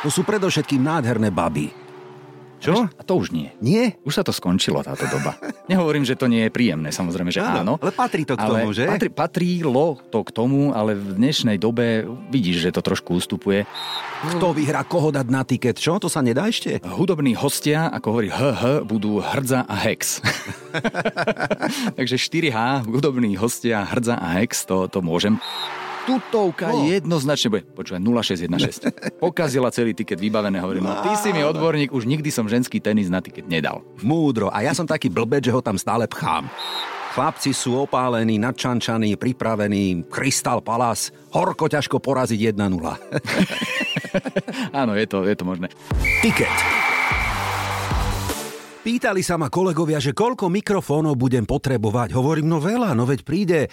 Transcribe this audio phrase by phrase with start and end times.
[0.00, 1.68] To sú predovšetkým nádherné baby.
[2.60, 2.92] Čo?
[2.92, 3.48] A to už nie.
[3.64, 3.96] Nie?
[4.04, 5.36] Už sa to skončilo, táto doba.
[5.64, 7.80] Nehovorím, že to nie je príjemné, samozrejme, že áno.
[7.80, 8.84] Ale patrí to k ale tomu, že?
[8.84, 13.64] Patrí, patrilo to k tomu, ale v dnešnej dobe vidíš, že to trošku ustupuje.
[14.36, 15.80] Kto vyhrá koho dať na tiket?
[15.80, 15.96] Čo?
[15.96, 16.84] To sa nedá ešte?
[16.84, 20.20] Hudobní hostia, ako hovorí HH, budú Hrdza a Hex.
[21.98, 25.40] Takže 4H, hudobní hostia Hrdza a Hex, to, to môžem.
[26.10, 26.90] Tutovka no.
[26.90, 28.90] jednoznačne bude, počúvaj, 0616.
[29.22, 33.06] Pokazila celý tiket vybavené, hovorím, no ty si mi odborník, už nikdy som ženský tenis
[33.06, 33.86] na tiket nedal.
[34.02, 34.50] Múdro.
[34.50, 36.50] A ja som taký blbec, že ho tam stále pchám.
[37.10, 42.54] Chlapci sú opálení, nadčančaní, pripravení, Crystal Palace, horko ťažko poraziť 1-0.
[44.80, 45.66] Áno, je to, je to možné.
[46.22, 46.79] Tiket.
[48.80, 52.16] Pýtali sa ma kolegovia, že koľko mikrofónov budem potrebovať.
[52.16, 53.68] Hovorím, no veľa, no veď príde e,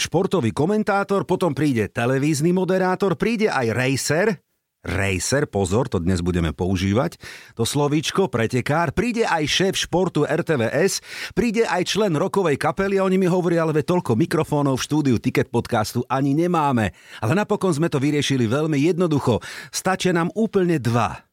[0.00, 4.40] športový komentátor, potom príde televízny moderátor, príde aj racer,
[4.88, 7.20] racer, pozor, to dnes budeme používať,
[7.60, 11.04] to slovíčko, pretekár, príde aj šéf športu RTVS,
[11.36, 16.08] príde aj člen rokovej kapely oni mi hovoria, ale toľko mikrofónov v štúdiu Ticket podcastu
[16.08, 16.96] ani nemáme.
[17.20, 19.44] Ale napokon sme to vyriešili veľmi jednoducho.
[19.68, 21.27] Stačia nám úplne dva.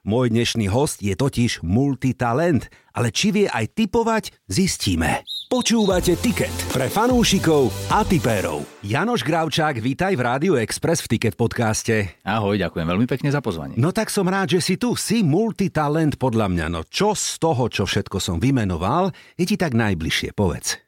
[0.00, 5.28] Môj dnešný host je totiž multitalent, ale či vie aj typovať, zistíme.
[5.52, 8.64] Počúvate Ticket pre fanúšikov a tipérov.
[8.80, 12.16] Janoš Gravčák, vítaj v Rádiu Express v Ticket podcaste.
[12.24, 13.76] Ahoj, ďakujem veľmi pekne za pozvanie.
[13.76, 14.96] No tak som rád, že si tu.
[14.96, 16.66] Si multitalent podľa mňa.
[16.72, 20.80] No čo z toho, čo všetko som vymenoval, je ti tak najbližšie, povedz.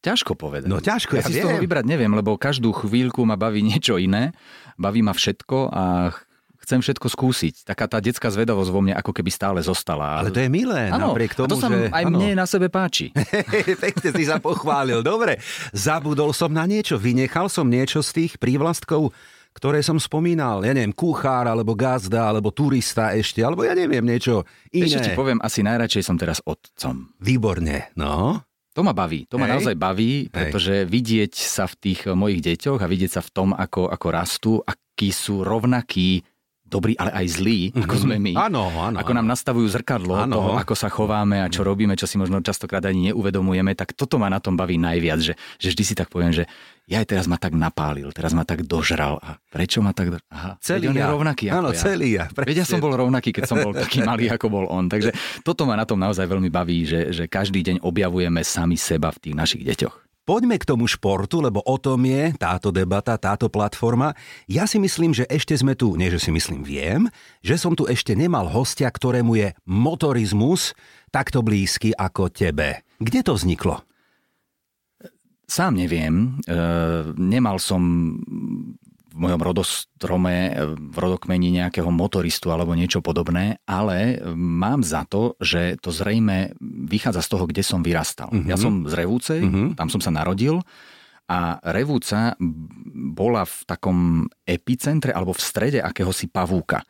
[0.00, 0.64] Ťažko povedať.
[0.64, 1.44] No ťažko, ja, ja si z viem.
[1.44, 4.32] toho vybrať neviem, lebo každú chvíľku ma baví niečo iné.
[4.80, 5.84] Baví ma všetko a
[6.62, 7.54] chcem všetko skúsiť.
[7.66, 10.22] Taká tá detská zvedavosť vo mne ako keby stále zostala.
[10.22, 11.90] Ale to je milé, Áno, napriek tomu, a to sa že...
[11.90, 12.16] aj áno.
[12.16, 13.10] mne na sebe páči.
[13.84, 15.02] Pekne si sa pochválil.
[15.02, 15.42] Dobre,
[15.74, 19.10] zabudol som na niečo, vynechal som niečo z tých prívlastkov,
[19.52, 20.64] ktoré som spomínal.
[20.64, 24.88] Ja neviem, kuchár, alebo gazda, alebo turista ešte, alebo ja neviem, niečo iné.
[24.88, 27.12] Ešte ti poviem, asi najradšej som teraz otcom.
[27.20, 28.40] Výborne, no.
[28.72, 29.52] To ma baví, to ma Hej.
[29.52, 33.92] naozaj baví, pretože vidieť sa v tých mojich deťoch a vidieť sa v tom, ako,
[33.92, 36.24] ako rastú, akí sú rovnakí,
[36.72, 38.32] dobrí, ale aj zlí, ako sme my.
[38.32, 38.40] Mhm.
[38.48, 38.96] Áno, áno.
[38.96, 40.40] Ako nám nastavujú zrkadlo Áno.
[40.40, 44.16] toho, ako sa chováme a čo robíme, čo si možno častokrát ani neuvedomujeme, tak toto
[44.16, 46.48] ma na tom baví najviac, že, že vždy si tak poviem, že
[46.90, 49.20] ja aj teraz ma tak napálil, teraz ma tak dožral.
[49.22, 50.12] A prečo ma tak...
[50.12, 50.18] Do...
[50.34, 51.08] Aha, Celý on je ja.
[51.08, 51.78] rovnaký ako Áno, ja.
[51.78, 54.90] celý ja, Veď ja som bol rovnaký, keď som bol taký malý, ako bol on.
[54.90, 55.14] Takže
[55.46, 59.30] toto ma na tom naozaj veľmi baví, že, že každý deň objavujeme sami seba v
[59.30, 60.01] tých našich deťoch.
[60.22, 64.14] Poďme k tomu športu, lebo o tom je táto debata, táto platforma.
[64.46, 67.10] Ja si myslím, že ešte sme tu, nie že si myslím, viem,
[67.42, 70.78] že som tu ešte nemal hostia, ktorému je motorizmus
[71.10, 72.86] takto blízky ako tebe.
[73.02, 73.82] Kde to vzniklo?
[75.42, 76.62] Sám neviem, e,
[77.18, 78.14] nemal som
[79.12, 80.56] v mojom rodostrome,
[80.88, 86.56] v rodokmeni nejakého motoristu alebo niečo podobné, ale mám za to, že to zrejme
[86.88, 88.32] vychádza z toho, kde som vyrastal.
[88.32, 88.48] Mhm.
[88.48, 89.76] Ja som z Revúcej, Mhm.
[89.76, 90.64] tam som sa narodil
[91.28, 92.34] a Revúca
[93.12, 93.98] bola v takom
[94.42, 96.82] epicentre alebo v strede akéhosi pavúka.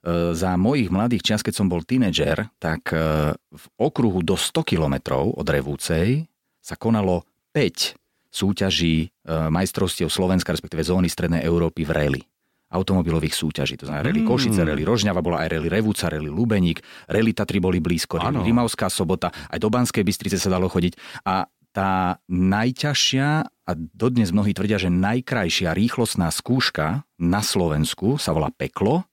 [0.00, 4.64] E, Za mojich mladých čias, keď som bol tínedžer, tak e, v okruhu do 100
[4.64, 6.24] kilometrov od Revúcej
[6.60, 7.98] sa konalo 5
[8.30, 12.22] súťaží e, majstrovstiev Slovenska, respektíve zóny Strednej Európy v rally
[12.70, 13.74] automobilových súťaží.
[13.82, 14.30] To znamená rally Mm.
[14.30, 16.78] Košice, rally Rožňava, bola aj rally Revúca, rally Lubeník,
[17.10, 18.46] rally Tatry boli blízko, rally.
[18.46, 20.94] Rimavská sobota, aj do Banskej Bystrice sa dalo chodiť.
[21.26, 28.50] A tá najťažšia a dodnes mnohí tvrdia, že najkrajšia rýchlostná skúška na Slovensku sa volá
[28.54, 29.06] Peklo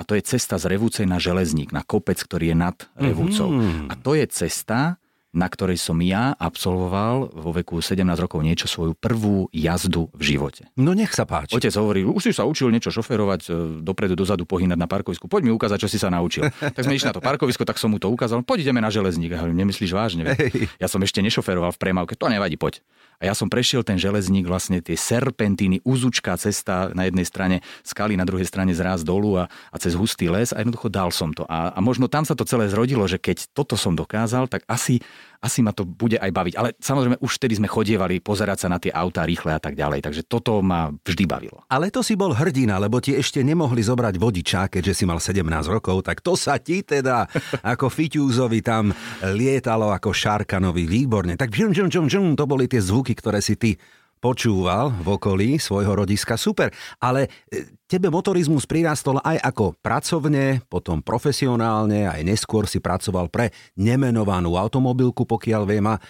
[0.00, 3.52] a to je cesta z Revúcej na Železník, na kopec, ktorý je nad Revúcou.
[3.52, 3.92] Mhm.
[3.92, 4.99] A to je cesta,
[5.30, 10.66] na ktorej som ja absolvoval vo veku 17 rokov niečo svoju prvú jazdu v živote.
[10.74, 11.54] No nech sa páči.
[11.54, 13.50] Otec hovoril, už si sa učil niečo šoferovať, e,
[13.86, 15.30] dopredu, dozadu pohynať na parkovisku.
[15.30, 16.50] Poď mi ukázať, čo si sa naučil.
[16.74, 18.42] tak sme išli na to parkovisko, tak som mu to ukázal.
[18.42, 19.38] Poď ideme na železník.
[19.38, 20.34] A hovorím, nemyslíš vážne?
[20.34, 20.66] Hej.
[20.82, 22.82] Ja som ešte nešoferoval v premávke, to nevadí, poď.
[23.20, 28.16] A ja som prešiel ten železník, vlastne tie serpentíny, úzučká cesta na jednej strane, skaly
[28.16, 31.44] na druhej strane zraz dolu a, a cez hustý les a jednoducho dal som to.
[31.44, 35.04] A, a možno tam sa to celé zrodilo, že keď toto som dokázal, tak asi,
[35.40, 36.54] asi ma to bude aj baviť.
[36.60, 40.04] Ale samozrejme už vtedy sme chodievali pozerať sa na tie autá rýchle a tak ďalej.
[40.04, 41.64] Takže toto ma vždy bavilo.
[41.72, 45.40] Ale to si bol hrdina, lebo ti ešte nemohli zobrať vodiča, keďže si mal 17
[45.66, 47.24] rokov, tak to sa ti teda
[47.72, 48.92] ako Fiťúzovi tam
[49.32, 51.40] lietalo ako Šarkanovi výborne.
[51.40, 53.80] Tak žum, žum, žum, žum, to boli tie zvuky, ktoré si ty
[54.20, 56.36] počúval v okolí svojho rodiska.
[56.36, 56.70] Super,
[57.00, 63.50] ale e, tebe motorizmus prirastol aj ako pracovne, potom profesionálne, aj neskôr si pracoval pre
[63.80, 66.00] nemenovanú automobilku, pokiaľ viem a e,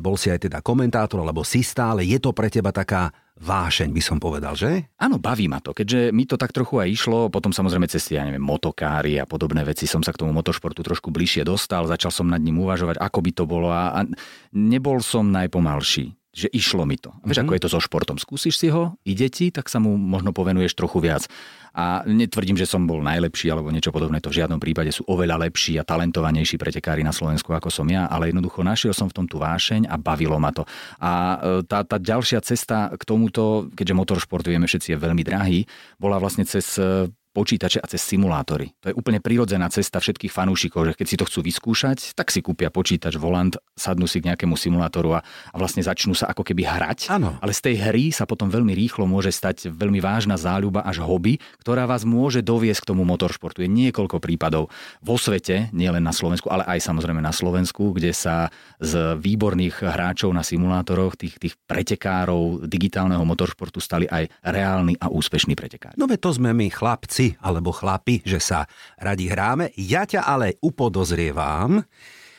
[0.00, 4.02] bol si aj teda komentátor, alebo si stále, je to pre teba taká vášeň, by
[4.02, 4.90] som povedal, že?
[4.98, 8.26] Áno, baví ma to, keďže mi to tak trochu aj išlo, potom samozrejme cez ja
[8.26, 12.26] neviem, motokári a podobné veci som sa k tomu motošportu trošku bližšie dostal, začal som
[12.26, 14.00] nad ním uvažovať, ako by to bolo a, a
[14.50, 17.10] nebol som najpomalší že išlo mi to.
[17.26, 17.50] Vieš, mm-hmm.
[17.50, 18.16] ako je to so športom.
[18.22, 21.26] Skúsiš si ho, ide ti, tak sa mu možno povenuješ trochu viac.
[21.74, 25.46] A netvrdím, že som bol najlepší alebo niečo podobné, to v žiadnom prípade sú oveľa
[25.46, 29.26] lepší a talentovanejší pretekári na Slovensku ako som ja, ale jednoducho našiel som v tom
[29.30, 30.66] tú vášeň a bavilo ma to.
[30.98, 35.68] A e, tá, tá ďalšia cesta k tomuto, keďže motoršport vieme všetci je veľmi drahý,
[36.02, 37.06] bola vlastne cez e,
[37.38, 38.74] počítače a cez simulátory.
[38.82, 42.42] To je úplne prirodzená cesta všetkých fanúšikov, že keď si to chcú vyskúšať, tak si
[42.42, 46.66] kúpia počítač, volant, sadnú si k nejakému simulátoru a, a vlastne začnú sa ako keby
[46.66, 47.14] hrať.
[47.14, 47.38] Ano.
[47.38, 51.38] Ale z tej hry sa potom veľmi rýchlo môže stať veľmi vážna záľuba až hobby,
[51.62, 53.62] ktorá vás môže doviesť k tomu motoršportu.
[53.62, 58.50] Je niekoľko prípadov vo svete, nielen na Slovensku, ale aj samozrejme na Slovensku, kde sa
[58.82, 65.54] z výborných hráčov na simulátoroch, tých, tých pretekárov digitálneho motoršportu stali aj reálni a úspešní
[65.54, 65.94] pretekári.
[65.94, 68.64] No to sme my chlapci, alebo chlapi, že sa
[68.96, 69.74] radi hráme.
[69.76, 71.84] Ja ťa ale upodozrievam,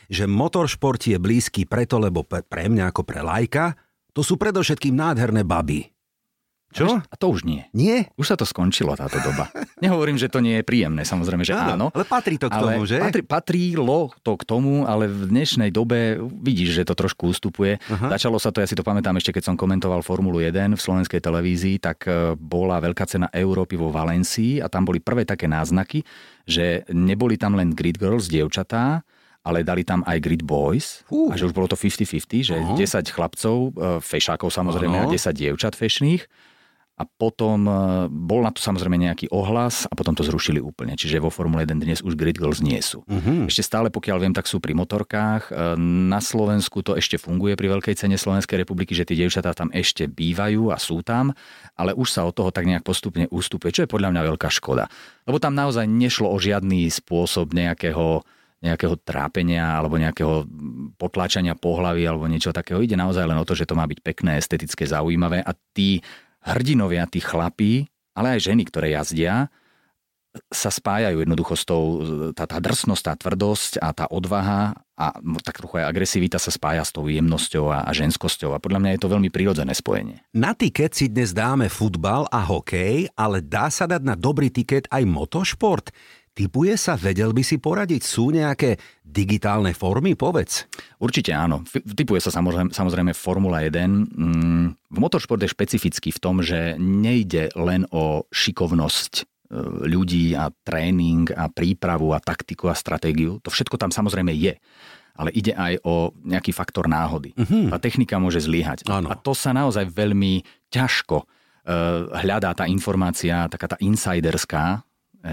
[0.09, 3.77] že motoršport je blízky preto, lebo pre mňa ako pre lajka,
[4.15, 5.98] to sú predovšetkým nádherné baby.
[6.69, 7.01] Čo?
[7.01, 7.65] A to už nie.
[7.73, 8.13] Nie?
[8.13, 9.49] Už sa to skončilo, táto doba.
[9.83, 11.89] Nehovorím, že to nie je príjemné, samozrejme, že áno.
[11.89, 13.01] Ale patrí to k ale tomu, že?
[13.01, 17.81] Patrí, patrilo to k tomu, ale v dnešnej dobe vidíš, že to trošku ustupuje.
[17.89, 18.13] Aha.
[18.13, 21.17] Začalo sa to, ja si to pamätám ešte, keď som komentoval Formulu 1 v slovenskej
[21.17, 26.05] televízii, tak e, bola veľká cena Európy vo Valencii a tam boli prvé také náznaky,
[26.45, 29.01] že neboli tam len grid girls, dievčatá,
[29.41, 31.31] ale dali tam aj Grid Boys uh.
[31.31, 32.77] a že už bolo to 50-50, že uh-huh.
[32.77, 35.09] 10 chlapcov, e, fešákov samozrejme uh-huh.
[35.09, 36.48] a 10 dievčat fešných
[36.99, 37.71] a potom e,
[38.11, 40.99] bol na to samozrejme nejaký ohlas a potom to zrušili úplne.
[40.99, 43.07] Čiže vo Formule 1 dnes už grid girls nie sú.
[43.07, 43.47] Uh-huh.
[43.47, 45.47] Ešte stále, pokiaľ viem, tak sú pri motorkách.
[45.47, 49.71] E, na Slovensku to ešte funguje pri veľkej cene Slovenskej republiky, že tie dievčatá tam
[49.71, 51.31] ešte bývajú a sú tam,
[51.79, 54.91] ale už sa od toho tak nejak postupne ústupuje, čo je podľa mňa veľká škoda.
[55.23, 58.27] Lebo tam naozaj nešlo o žiadny spôsob nejakého
[58.59, 60.43] nejakého trápenia alebo nejakého
[60.99, 62.83] potláčania pohlavy alebo niečo takého.
[62.83, 66.03] Ide naozaj len o to, že to má byť pekné, estetické, zaujímavé a tí
[66.43, 69.47] hrdinovia, tí chlapí, ale aj ženy, ktoré jazdia,
[70.53, 71.83] sa spájajú jednoducho s tou,
[72.37, 76.85] tá, tá drsnosť, tá tvrdosť a tá odvaha a tak trochu aj agresivita sa spája
[76.85, 80.21] s tou jemnosťou a, a ženskosťou a podľa mňa je to veľmi prirodzené spojenie.
[80.37, 84.85] Na tiket si dnes dáme futbal a hokej, ale dá sa dať na dobrý tiket
[84.93, 85.89] aj motošport?
[86.39, 87.99] Typuje sa, vedel by si poradiť?
[87.99, 90.71] Sú nejaké digitálne formy, povedz?
[90.95, 91.67] Určite áno.
[91.67, 93.75] Typuje sa samozrejme, samozrejme Formula 1.
[93.75, 99.23] Mm, v motoršport je špecifický v tom, že nejde len o šikovnosť e,
[99.91, 103.43] ľudí a tréning a prípravu a taktiku a stratégiu.
[103.43, 104.55] To všetko tam samozrejme je.
[105.19, 107.35] Ale ide aj o nejaký faktor náhody.
[107.35, 107.67] Uh-huh.
[107.67, 108.87] Tá technika môže zlyhať.
[108.87, 111.27] A to sa naozaj veľmi ťažko uh,
[112.23, 114.79] hľadá tá informácia, taká tá insiderská,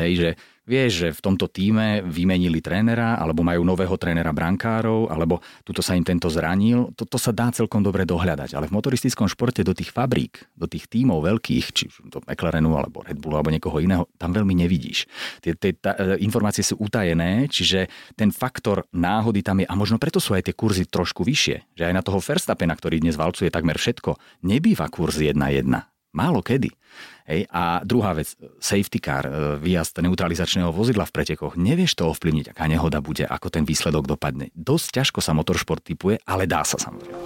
[0.03, 0.31] hej, že
[0.67, 5.95] vieš, že v tomto týme vymenili trénera, alebo majú nového trénera brankárov, alebo tuto sa
[5.95, 6.93] im tento zranil.
[6.99, 8.53] Toto sa dá celkom dobre dohľadať.
[8.53, 13.07] Ale v motoristickom športe do tých fabrík, do tých tímov veľkých, či do McLarenu, alebo
[13.07, 15.07] Red Bullu, alebo niekoho iného, tam veľmi nevidíš.
[15.41, 17.87] Tie, tie tá, e, informácie sú utajené, čiže
[18.19, 19.67] ten faktor náhody tam je.
[19.71, 21.79] A možno preto sú aj tie kurzy trošku vyššie.
[21.79, 25.96] Že aj na toho Verstappena, ktorý dnes valcuje takmer všetko, nebýva kurz 1-1.
[26.17, 26.73] Málo kedy.
[27.29, 27.45] Hej.
[27.53, 31.61] A druhá vec, safety car, e, výjazd neutralizačného vozidla v pretekoch.
[31.61, 34.49] Nevieš to ovplyvniť, aká nehoda bude, ako ten výsledok dopadne.
[34.57, 37.21] Dosť ťažko sa motoršport typuje, ale dá sa samozrejme.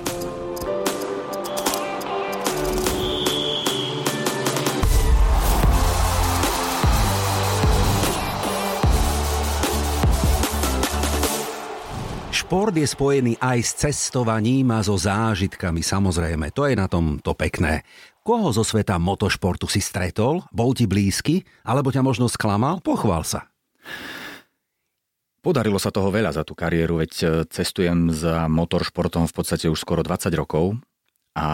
[12.51, 16.51] Šport je spojený aj s cestovaním a so zážitkami, samozrejme.
[16.51, 17.87] To je na tom to pekné.
[18.21, 20.45] Koho zo sveta motošportu si stretol?
[20.53, 21.41] Bol ti blízky?
[21.65, 22.85] Alebo ťa možno sklamal?
[22.85, 23.49] Pochvál sa.
[25.41, 29.81] Podarilo sa toho veľa za tú kariéru, veď e, cestujem za motoršportom v podstate už
[29.81, 30.77] skoro 20 rokov.
[31.33, 31.49] A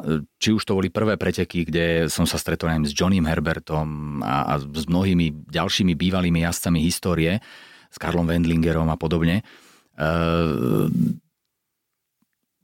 [0.00, 4.24] e, či už to boli prvé preteky, kde som sa stretol aj s Johnnym Herbertom
[4.24, 7.44] a, a s mnohými ďalšími bývalými jazdcami histórie,
[7.92, 9.44] s Karlom Wendlingerom a podobne.
[9.44, 10.08] E,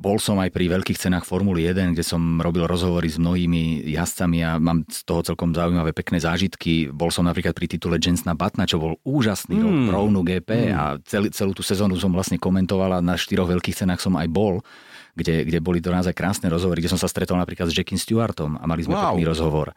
[0.01, 4.43] bol som aj pri veľkých cenách Formuly 1, kde som robil rozhovory s mnohými jazdcami
[4.43, 6.91] a mám z toho celkom zaujímavé pekné zážitky.
[6.91, 9.63] Bol som napríklad pri titule Jensna Batna, čo bol úžasný mm.
[9.63, 10.75] rok pro GP mm.
[10.75, 14.27] a celý, celú tú sezónu som vlastne komentoval a na štyroch veľkých cenách som aj
[14.27, 14.59] bol
[15.13, 18.57] kde, kde boli to naozaj krásne rozhovory, kde som sa stretol napríklad s Jackiem Stewartom
[18.57, 19.13] a mali sme wow.
[19.13, 19.77] pekný rozhovor.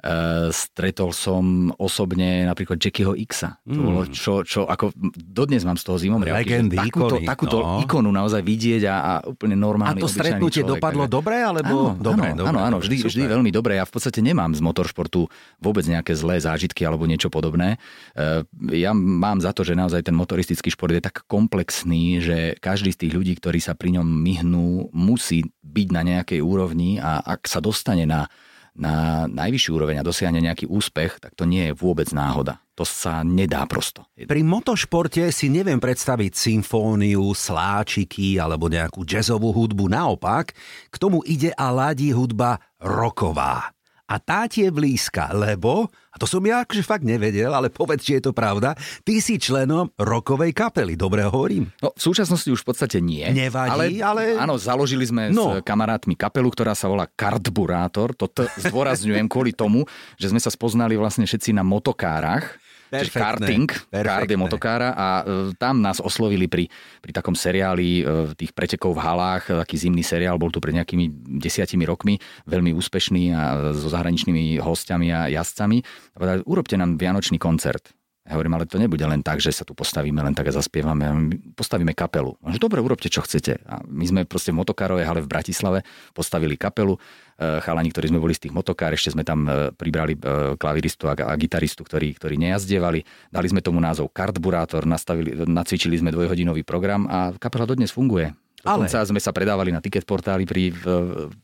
[0.00, 3.60] Uh, stretol som osobne napríklad Jackieho Xa.
[3.68, 3.74] Mm.
[3.76, 7.84] To bolo čo, čo ako dodnes mám z toho zimom Legendy, takúto, ikony, takúto no.
[7.84, 11.16] ikonu naozaj vidieť a, a úplne normálny A to stretnutie človek, dopadlo takže...
[11.20, 11.36] dobre?
[11.44, 11.76] Alebo...
[11.92, 13.08] Áno, dobre, áno, dobre, áno, áno dobre, vždy, super.
[13.12, 13.72] vždy veľmi dobre.
[13.76, 15.20] Ja v podstate nemám z motoršportu
[15.60, 17.76] vôbec nejaké zlé zážitky alebo niečo podobné.
[18.16, 18.40] Uh,
[18.72, 23.04] ja mám za to, že naozaj ten motoristický šport je tak komplexný, že každý z
[23.04, 27.60] tých ľudí, ktorí sa pri ňom myhnú, musí byť na nejakej úrovni a ak sa
[27.60, 28.32] dostane na
[28.76, 32.62] na najvyššiu úroveň a dosiahne nejaký úspech, tak to nie je vôbec náhoda.
[32.78, 34.08] To sa nedá prosto.
[34.16, 39.92] Pri motošporte si neviem predstaviť symfóniu, sláčiky alebo nejakú jazzovú hudbu.
[39.92, 40.56] Naopak,
[40.88, 43.76] k tomu ide a ladí hudba roková.
[44.10, 48.02] A tá ti je blízka, lebo, a to som ja akože fakt nevedel, ale povedz,
[48.02, 51.70] či je to pravda, ty si členom rokovej kapely, dobre hovorím?
[51.78, 53.22] No, v súčasnosti už v podstate nie.
[53.24, 54.34] Nevadí, ale...
[54.34, 55.54] Áno, založili sme No.
[55.54, 58.12] s kamarátmi kapelu, ktorá sa volá Kartburátor.
[58.14, 59.86] To t- zdôrazňujem kvôli tomu,
[60.16, 62.58] že sme sa spoznali vlastne všetci na motokárach.
[62.90, 64.02] Čiže Perfektné, karting, perfektné.
[64.02, 66.66] kart je motokára a e, tam nás oslovili pri,
[66.98, 70.74] pri takom seriáli e, tých pretekov v halách, e, taký zimný seriál, bol tu pred
[70.74, 72.18] nejakými desiatimi rokmi,
[72.50, 75.78] veľmi úspešný a so zahraničnými hostiami a jazdcami.
[76.14, 77.94] A povedali, urobte nám vianočný koncert.
[78.30, 81.34] Ja hovorím, ale to nebude len tak, že sa tu postavíme len tak a zaspievame.
[81.58, 82.38] Postavíme kapelu.
[82.46, 83.58] Že dobre, urobte, čo chcete.
[83.66, 85.82] A my sme proste v motokárovej hale v Bratislave
[86.14, 86.94] postavili kapelu.
[86.94, 91.10] E, Chalani, ktorí sme boli z tých motokár, ešte sme tam e, pribrali e, klaviristu
[91.10, 93.02] a, a gitaristu, ktorí, ktorí nejazdievali.
[93.34, 98.30] Dali sme tomu názov Kartburátor, nastavili, nacvičili sme dvojhodinový program a kapela dodnes funguje.
[98.60, 100.84] Ale- Dokonca sme sa predávali na ticket portáli pri v,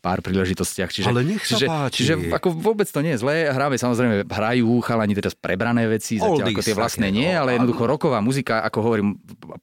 [0.05, 0.93] pár príležitostiach.
[0.93, 1.97] Čiže, Ale nech sa čiže, páči.
[2.05, 3.49] čiže ako vôbec to nie je zlé.
[3.49, 7.57] Hráme samozrejme, hrajú chalani teraz prebrané veci, zatiaľ ako Oldies tie vlastné nie, no, ale
[7.57, 9.09] jednoducho roková muzika, ako hovorím,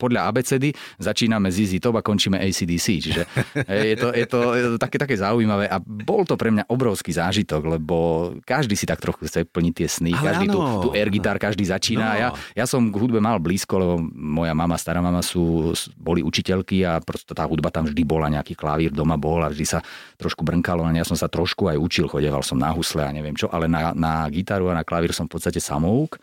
[0.02, 2.88] podľa ABCD, začíname ZZ Top a končíme ACDC.
[3.06, 3.22] Čiže
[3.94, 4.40] je to, je to
[4.82, 7.98] také, také zaujímavé a bol to pre mňa obrovský zážitok, lebo
[8.44, 10.82] každý si tak trochu chce plniť tie sny, Ale každý tú, áno.
[10.82, 12.08] tú air gitar, každý začína.
[12.10, 12.18] No.
[12.18, 16.82] Ja, ja som k hudbe mal blízko, lebo moja mama, stará mama sú, boli učiteľky
[16.82, 19.80] a prosto tá hudba tam vždy bola, nejaký klavír doma bol a vždy sa
[20.18, 23.52] trošku brnkalo, ja som sa trošku aj učil, chodeval som na husle a neviem čo,
[23.52, 26.18] ale na, na gitaru a na klavír som v podstate samouk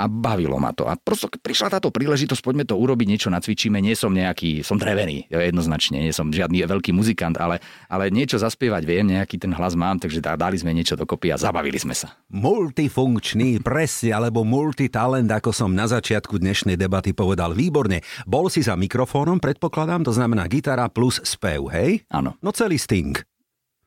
[0.00, 0.88] a bavilo ma to.
[0.88, 3.76] A prosto prišla táto príležitosť, poďme to urobiť, niečo nacvičíme.
[3.84, 7.60] Nie som nejaký, som drevený, jednoznačne, nie som žiadny veľký muzikant, ale,
[7.92, 11.76] ale niečo zaspievať viem, nejaký ten hlas mám, takže dali sme niečo dokopy a zabavili
[11.76, 12.16] sme sa.
[12.32, 17.52] Multifunkčný, presne, alebo multitalent, ako som na začiatku dnešnej debaty povedal.
[17.52, 18.00] Výborne.
[18.24, 22.08] Bol si za mikrofónom, predpokladám, to znamená gitara plus spev, hej?
[22.08, 22.40] Áno.
[22.40, 23.29] No celý Sting.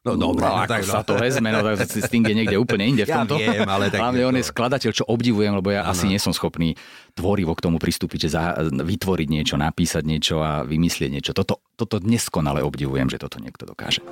[0.04, 2.92] No dobre, no, no, ako tak, sa to vezme, no tak Sting je niekde úplne
[2.92, 3.40] inde v Ja tomto.
[3.40, 6.76] viem, ale tak Hlavne on je skladateľ, čo obdivujem, lebo ja asi nie som schopný
[7.16, 11.32] tvorivo k tomu pristúpiť, že za, vytvoriť niečo, napísať niečo a vymyslieť niečo.
[11.32, 14.04] Toto, toto neskonale obdivujem, že toto niekto dokáže.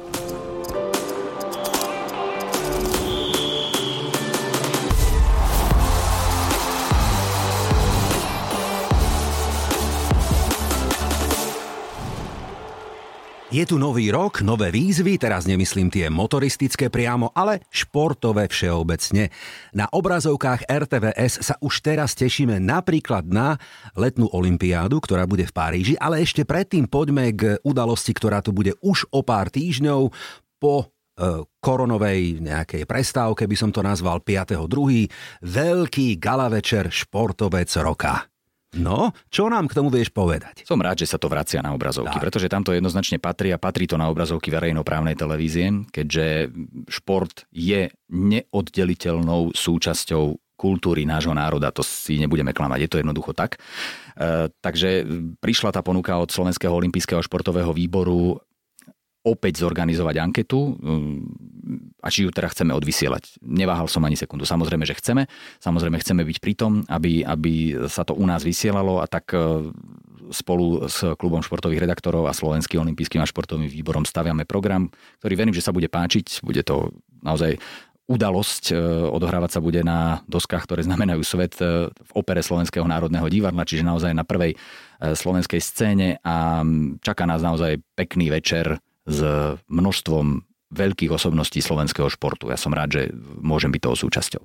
[13.51, 19.27] Je tu nový rok, nové výzvy, teraz nemyslím tie motoristické priamo, ale športové všeobecne.
[19.75, 23.60] Na obrazovkách RTVS sa už teraz tešíme napríklad na
[24.00, 28.72] letnú olympiádu, ktorá bude v Paríži, ale ešte predtým poďme k udalosti, ktorá tu bude
[28.79, 30.15] už o pár týždňov
[30.55, 30.88] po
[31.20, 35.12] e, koronovej nejakej prestávke, by som to nazval 5.2.
[35.43, 38.30] Veľký gala večer športovec roka.
[38.71, 40.63] No, čo nám k tomu vieš povedať?
[40.63, 42.23] Som rád, že sa to vracia na obrazovky, Tak.
[42.23, 46.55] pretože tam to jednoznačne patrí a patrí to na obrazovky verejnoprávnej televízie, keďže
[46.87, 53.57] šport je neoddeliteľnou súčasťou kultúry nášho národa, to si nebudeme klamať, je to jednoducho tak.
[54.13, 55.03] E, takže
[55.41, 58.37] prišla tá ponuka od Slovenského olympijského športového výboru
[59.25, 60.77] opäť zorganizovať anketu
[62.01, 63.39] a či ju teda chceme odvysielať.
[63.46, 64.43] Neváhal som ani sekundu.
[64.43, 65.29] Samozrejme, že chceme.
[65.62, 69.70] Samozrejme, chceme byť pri tom, aby, aby sa to u nás vysielalo a tak e,
[70.34, 74.89] spolu s klubom športových redaktorov a Slovenským olympijským a športovým výborom staviame program,
[75.22, 76.41] ktorý verím, že sa bude páčiť.
[76.41, 76.89] Bude to
[77.22, 77.62] naozaj
[78.10, 78.74] udalosť.
[78.74, 78.75] e,
[79.13, 83.86] Odohrávať sa bude na doskách, ktoré znamenajú svet e, v opere Slovenského národného divadla, čiže
[83.86, 84.58] naozaj na prvej
[85.01, 86.62] slovenskej scéne a
[87.01, 88.77] čaká nás naozaj pekný večer
[89.10, 89.20] s
[89.65, 92.49] množstvom veľkých osobností slovenského športu.
[92.49, 93.03] Ja som rád, že
[93.39, 94.43] môžem byť toho súčasťou.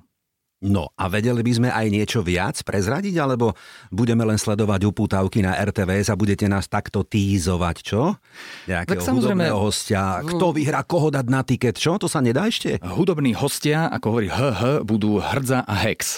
[0.57, 3.53] No a vedeli by sme aj niečo viac prezradiť, alebo
[3.93, 8.17] budeme len sledovať upútavky na RTVS a budete nás takto tízovať, čo?
[8.65, 12.01] Nejakého Tak samozrejme- hudobného hostia, kto vyhrá, koho dať na tiket, čo?
[12.01, 12.81] To sa nedá ešte?
[12.81, 16.17] Hudobní hostia, ako hovorí HH, budú Hrdza a Hex.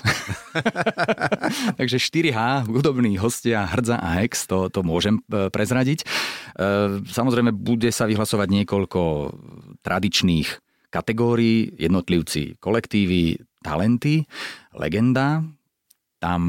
[1.79, 6.07] Takže 4H, hudobní hostia Hrdza a Hex, to, to môžem e, prezradiť.
[6.55, 9.01] E, Samozrejme, bude sa vyhlasovať niekoľko
[9.83, 10.47] tradičných
[10.89, 13.48] kategórií, jednotlivci, kolektívy.
[13.63, 14.25] Talenty,
[14.73, 15.43] legenda,
[16.19, 16.41] tam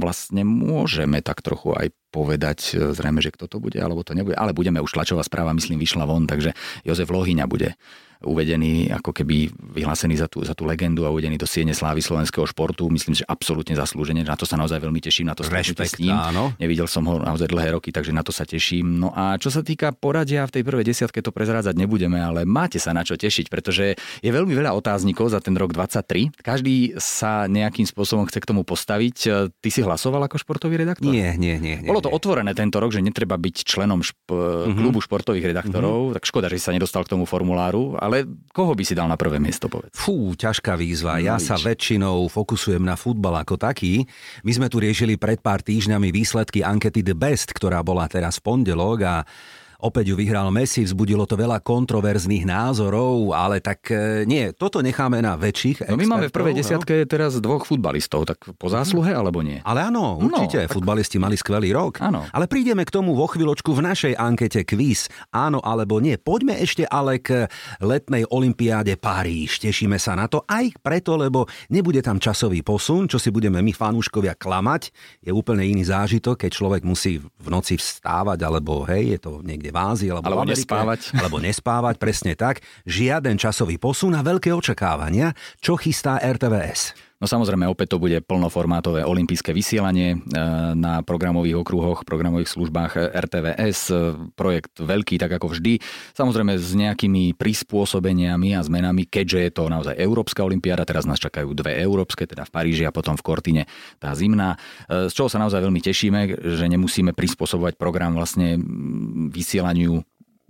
[0.00, 4.34] vlastne môžeme tak trochu aj povedať, e, zrejme, že kto to bude, alebo to nebude,
[4.34, 6.56] ale budeme už tlačová správa, myslím, vyšla von, takže
[6.88, 7.76] Jozef Lohyňa bude
[8.22, 9.46] uvedený, ako keby
[9.78, 12.90] vyhlásený za tú, za tú legendu a uvedený do siene slávy slovenského športu.
[12.90, 14.26] Myslím, že absolútne zaslúžene.
[14.26, 16.14] Na to sa naozaj veľmi teším, na to Rešpekt, s ním.
[16.14, 16.50] Áno.
[16.58, 18.98] Nevidel som ho naozaj dlhé roky, takže na to sa teším.
[18.98, 22.82] No a čo sa týka poradia v tej prvej desiatke, to prezrádzať nebudeme, ale máte
[22.82, 26.42] sa na čo tešiť, pretože je veľmi veľa otáznikov za ten rok 23.
[26.42, 29.16] Každý sa nejakým spôsobom chce k tomu postaviť.
[29.54, 31.06] Ty si hlasoval ako športový redaktor?
[31.06, 31.78] Nie, nie, nie.
[31.78, 32.16] nie Bolo to nie.
[32.18, 34.74] otvorené tento rok, že netreba byť členom šp- mm-hmm.
[34.74, 36.16] klubu športových redaktorov, mm-hmm.
[36.18, 38.24] tak škoda, že si sa nedostal k tomu formuláru, ale
[38.56, 39.92] koho by si dal na prvé miesto, povedz?
[39.92, 41.20] Fú, ťažká výzva.
[41.20, 44.08] No, ja sa väčšinou fokusujem na futbal ako taký.
[44.42, 48.48] My sme tu riešili pred pár týždňami výsledky ankety The Best, ktorá bola teraz v
[48.48, 49.14] pondelok a
[49.78, 55.22] Opäť ju vyhral Messi, vzbudilo to veľa kontroverzných názorov, ale tak e, nie, toto necháme
[55.22, 57.06] na väčších No my máme v prvej desiatke no?
[57.06, 59.62] teraz dvoch futbalistov, tak po zásluhe alebo nie?
[59.62, 60.74] Ale áno, no, určite, no, tak...
[60.74, 62.02] futbalisti mali skvelý rok.
[62.02, 62.26] Áno.
[62.34, 65.06] Ale prídeme k tomu vo chvíľočku v našej ankete quiz.
[65.30, 66.18] Áno alebo nie.
[66.18, 67.46] Poďme ešte ale k
[67.78, 69.62] letnej olympiáde Paríž.
[69.62, 73.70] Tešíme sa na to aj preto, lebo nebude tam časový posun, čo si budeme my
[73.70, 74.90] fanúškovia klamať.
[75.22, 79.67] Je úplne iný zážitok, keď človek musí v noci vstávať, alebo hej, je to niekde
[79.68, 81.00] niekde v Ázii alebo, alebo v Amerike, nespávať.
[81.20, 82.64] Alebo nespávať, presne tak.
[82.88, 85.36] Žiaden časový posun a veľké očakávania.
[85.60, 87.07] Čo chystá RTVS?
[87.18, 90.18] No samozrejme, opäť to bude plnoformátové olympijské vysielanie e,
[90.78, 93.80] na programových okruhoch, programových službách RTVS.
[94.38, 95.82] Projekt veľký, tak ako vždy.
[96.14, 101.50] Samozrejme s nejakými prispôsobeniami a zmenami, keďže je to naozaj Európska olimpiáda, teraz nás čakajú
[101.58, 103.62] dve európske, teda v Paríži a potom v Kortine
[103.98, 104.54] tá zimná.
[104.86, 106.20] E, z čoho sa naozaj veľmi tešíme,
[106.54, 108.62] že nemusíme prispôsobovať program vlastne
[109.34, 110.06] vysielaniu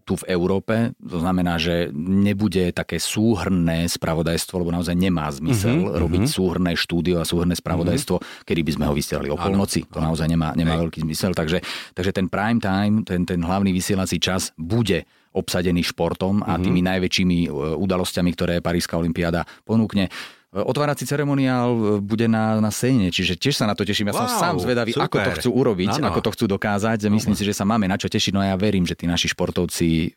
[0.08, 0.96] tu v Európe.
[1.04, 7.20] To znamená, že nebude také súhrné spravodajstvo, lebo naozaj nemá zmysel uh-huh, robiť súhrné štúdio
[7.20, 8.48] a súhrné spravodajstvo, uh-huh.
[8.48, 9.84] kedy by sme ho vysielali o polnoci.
[9.92, 11.36] To naozaj nemá, nemá veľký zmysel.
[11.36, 11.60] Takže,
[11.92, 15.04] takže ten prime time, ten, ten hlavný vysielací čas bude
[15.36, 20.08] obsadený športom a tými najväčšími e, udalosťami, ktoré Paríska Olympiáda ponúkne.
[20.48, 24.08] Otvárací ceremoniál e, bude na, na scéne, čiže tiež sa na to teším.
[24.08, 25.04] Ja wow, som sám zvedavý, super.
[25.04, 26.08] ako to chcú urobiť, ano.
[26.08, 27.04] ako to chcú dokázať.
[27.12, 30.16] Myslím si, že sa máme na čo tešiť, no ja verím, že tí naši športovci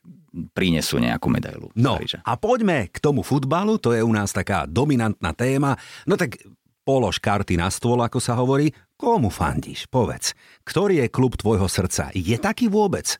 [0.55, 1.67] prinesú nejakú medailu.
[1.75, 5.75] No a poďme k tomu futbalu, to je u nás taká dominantná téma.
[6.07, 6.39] No tak
[6.87, 8.71] polož karty na stôl, ako sa hovorí.
[8.95, 9.91] Komu fandíš?
[9.91, 10.31] Povedz.
[10.63, 12.07] Ktorý je klub tvojho srdca?
[12.15, 13.19] Je taký vôbec?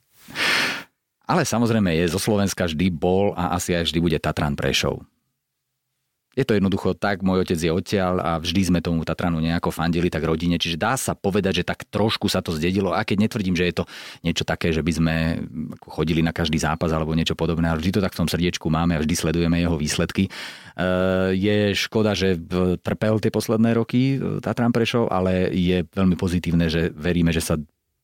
[1.28, 5.04] Ale samozrejme je, zo Slovenska vždy bol a asi aj vždy bude Tatran Prešov
[6.32, 10.08] je to jednoducho tak, môj otec je odtiaľ a vždy sme tomu Tatranu nejako fandili,
[10.08, 13.52] tak rodine, čiže dá sa povedať, že tak trošku sa to zdedilo, a keď netvrdím,
[13.52, 13.84] že je to
[14.24, 15.14] niečo také, že by sme
[15.84, 18.96] chodili na každý zápas alebo niečo podobné, ale vždy to tak v tom srdiečku máme
[18.96, 20.28] a vždy sledujeme jeho výsledky.
[20.28, 20.30] E,
[21.36, 22.40] je škoda, že
[22.80, 27.60] trpel tie posledné roky e, Tatran Prešov, ale je veľmi pozitívne, že veríme, že sa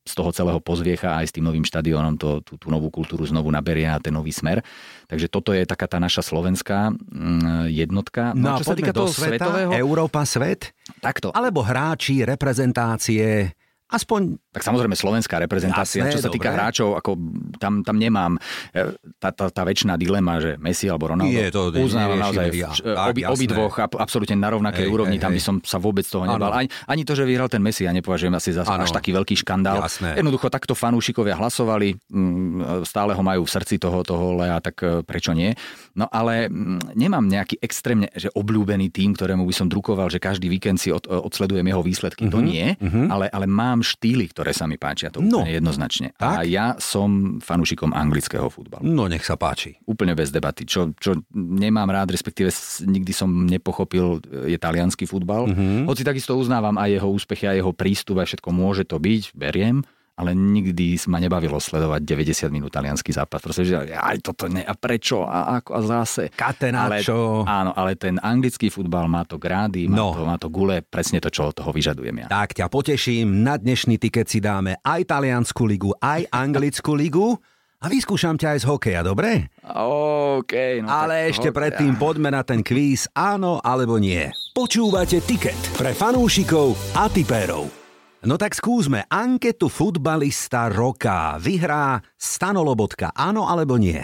[0.09, 3.53] z toho celého pozviecha aj s tým novým štadiónom to, tú, tú novú kultúru znovu
[3.53, 4.65] naberie a ten nový smer.
[5.05, 8.33] Takže toto je taká tá naša slovenská mm, jednotka.
[8.33, 9.69] No, no a čo sa týka toho sveta, svetového...
[9.77, 10.73] Európa, svet?
[10.97, 11.29] Takto.
[11.37, 13.53] Alebo hráči, reprezentácie,
[13.89, 17.17] aspoň tak samozrejme slovenská reprezentácia, Jasné, čo sa týka hráčov, ako
[17.61, 18.37] tam, tam nemám
[18.73, 21.33] e, tá, tá, tá väčšiná dilema, že Messi alebo Ronaldo.
[21.33, 22.73] Je to, uznávam naozaj ja.
[23.09, 26.25] obi, obi dvoch absolútne na rovnakej hej, úrovni, hej, tam by som sa vôbec toho
[26.25, 26.49] nebal.
[26.49, 28.85] Ani, ani to, že vyhral ten Messi, ja nepovažujem asi za ano.
[28.85, 29.85] až taký veľký škandál.
[29.85, 30.17] Jasné.
[30.17, 35.05] Jednoducho takto fanúšikovia hlasovali, mm, stále ho majú v srdci toho, toho Lea, tak e,
[35.05, 35.53] prečo nie?
[35.93, 40.49] No ale mm, nemám nejaký extrémne že obľúbený tým, ktorému by som drukoval, že každý
[40.49, 42.27] víkend si od, odsledujem jeho výsledky.
[42.27, 43.05] Uh-huh, to mhm, nie, uh-huh.
[43.11, 45.11] ale, ale mám štýly, ktoré sa mi páčia.
[45.11, 46.15] To no, jednoznačne.
[46.15, 46.31] Tak?
[46.31, 48.87] A ja som fanúšikom anglického futbalu.
[48.87, 49.75] No nech sa páči.
[49.83, 50.63] Úplne bez debaty.
[50.63, 52.47] Čo, čo nemám rád, respektíve
[52.87, 55.51] nikdy som nepochopil, je talianský futbal.
[55.51, 55.91] Uh-huh.
[55.91, 59.83] Hoci takisto uznávam aj jeho úspechy a jeho prístup a všetko môže to byť, beriem
[60.19, 63.39] ale nikdy ma nebavilo sledovať 90 minút talianský zápas.
[63.39, 66.27] Proste, že aj toto ne, a prečo a ako a zase.
[66.35, 67.47] Catenaccio.
[67.47, 70.11] Ale, áno, ale ten anglický futbal má to grády, má, no.
[70.11, 72.27] to, má to gule, presne to, čo od toho vyžadujem ja.
[72.27, 77.39] Tak ťa poteším, na dnešný tiket si dáme aj taliansku ligu, aj anglickú ligu.
[77.79, 79.55] A vyskúšam ťa aj z hokeja, dobre?
[79.63, 80.83] OK.
[80.83, 81.55] No Ale ešte hokej.
[81.55, 84.27] predtým poďme na ten kvíz, áno alebo nie.
[84.51, 87.78] Počúvate tiket pre fanúšikov a tipérov.
[88.19, 94.03] No tak skúsme, anketu futbalista roka vyhrá Stano Lobotka, áno alebo nie?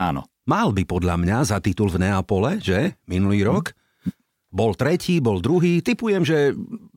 [0.00, 0.24] Áno.
[0.44, 3.00] Mal by podľa mňa za titul v Neapole, že?
[3.08, 3.72] Minulý rok.
[4.52, 5.80] Bol tretí, bol druhý.
[5.80, 6.52] Typujem, že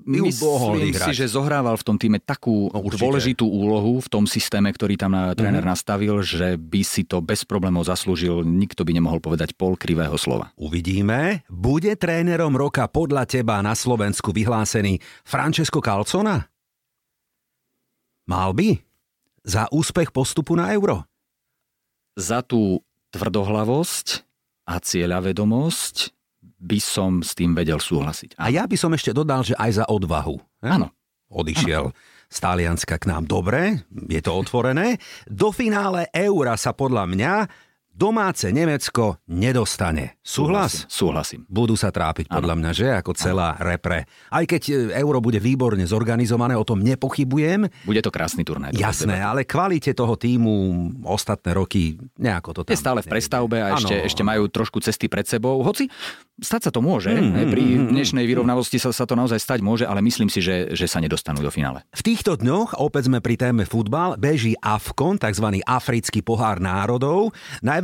[0.08, 3.04] Myslím si, že zohrával v tom týme takú No, určite.
[3.04, 5.70] dôležitú úlohu v tom systéme, ktorý tam na- tréner Mhm.
[5.70, 8.42] nastavil, že by si to bez problémov zaslúžil.
[8.42, 10.56] Nikto by nemohol povedať pol krivého slova.
[10.56, 11.44] Uvidíme.
[11.46, 16.48] Bude trénerom roka podľa teba na Slovensku vyhlásený Francesco Calcona?
[18.26, 18.80] Mal by?
[19.44, 21.04] Za úspech postupu na euro?
[22.16, 22.80] Za tú
[23.12, 24.24] tvrdohlavosť
[24.68, 26.17] a cieľavedomosť
[26.58, 28.38] by som s tým vedel súhlasiť.
[28.42, 30.38] A ja by som ešte dodal, že aj za odvahu.
[30.66, 30.90] Áno.
[31.28, 31.92] Odišiel
[32.28, 33.28] z Talianska k nám.
[33.28, 35.00] Dobre, je to otvorené.
[35.28, 37.34] Do finále eura sa podľa mňa
[37.98, 40.22] domáce Nemecko nedostane.
[40.22, 40.86] Súhlas?
[40.86, 41.50] Súhlasím.
[41.50, 42.88] Budú sa trápiť podľa mňa, že?
[42.94, 44.06] Ako celá repre.
[44.30, 47.66] Aj keď e, euro bude výborne zorganizované, o tom nepochybujem.
[47.90, 48.78] Bude to krásny turnaj.
[48.78, 50.54] Jasné, ale kvalite toho týmu
[51.10, 52.72] ostatné roky nejako to tam...
[52.72, 55.66] Je stále v prestavbe a ešte, ešte majú trošku cesty pred sebou.
[55.66, 55.90] Hoci
[56.38, 57.10] stať sa to môže.
[57.10, 60.28] Mm, Mm, Pri mm, mm, dnešnej vyrovnavosti sa, sa to naozaj stať môže, ale myslím
[60.28, 61.86] si, že, že sa nedostanú do finále.
[61.94, 65.48] V týchto dňoch, opäť sme pri téme futbal, beží AFCON, tzv.
[65.64, 67.32] Africký pohár národov.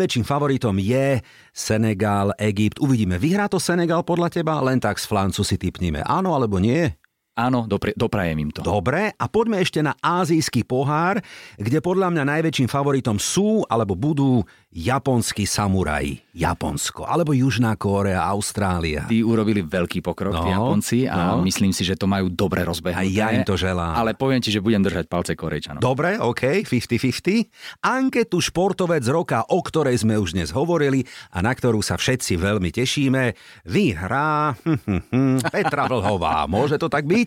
[0.03, 1.23] Najväčším favoritom je
[1.55, 2.75] Senegal, Egypt.
[2.83, 4.59] Uvidíme, vyhrá to Senegal podľa teba?
[4.59, 6.03] Len tak z flancu si typníme.
[6.03, 6.91] Áno alebo nie?
[7.33, 8.61] Áno, dopre, doprajem im to.
[8.61, 11.17] Dobre, a poďme ešte na azijský pohár,
[11.57, 16.21] kde podľa mňa najväčším favoritom sú alebo budú japonskí samuraji.
[16.33, 19.05] Japonsko, alebo Južná Kórea, Austrália.
[19.05, 21.45] Tí urobili veľký pokrok, tí No, Japonci, a no.
[21.45, 23.01] myslím si, že to majú dobre rozbehnuté.
[23.01, 23.93] A ja im to želám.
[23.93, 25.77] Ale poviem ti, že budem držať palce Korejčanom.
[25.77, 27.85] Dobre, OK, 50-50.
[27.85, 32.73] Anketu športovec roka, o ktorej sme už dnes hovorili a na ktorú sa všetci veľmi
[32.73, 33.23] tešíme,
[33.69, 34.57] vyhrá
[35.53, 36.49] Petra Vlhová.
[36.49, 37.22] Môže to tak byť?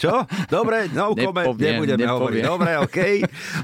[0.00, 0.24] Čo?
[0.48, 2.12] Dobre, no comment, nebudeme nepoviem.
[2.16, 2.42] hovoriť.
[2.42, 2.98] Dobre, OK.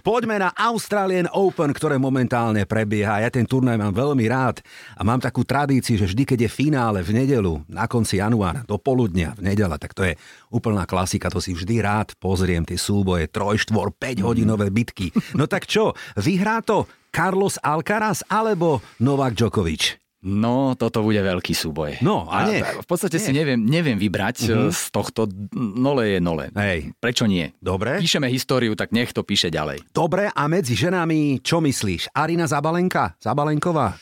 [0.04, 3.22] Poďme na Australian Open, ktoré momentálne prebieha.
[3.24, 4.60] Ja ten turnaj mám veľmi rád
[4.96, 8.76] a mám takú tradíciu, že vždy, keď je finále v nedelu, na konci januára, do
[8.76, 10.18] poludnia v nedela, tak to je
[10.52, 15.08] úplná klasika, to si vždy rád pozriem, tie súboje, troj, štvor, 5 hodinové bitky.
[15.38, 20.01] No tak čo, vyhrá to Carlos Alcaraz alebo Novak Djokovic?
[20.22, 21.98] No, toto bude veľký súboj.
[21.98, 22.62] No, a nech.
[22.62, 24.70] v podstate si neviem, neviem vybrať uh-huh.
[24.70, 25.26] z tohto.
[25.58, 26.46] Nole je nole.
[26.54, 26.94] Hej.
[27.02, 27.50] Prečo nie?
[27.58, 27.98] Dobre.
[27.98, 29.82] Píšeme históriu, tak nech to píše ďalej.
[29.90, 32.14] Dobre, a medzi ženami, čo myslíš?
[32.14, 33.18] Arina Zabalenka?
[33.18, 33.98] Zabalenková?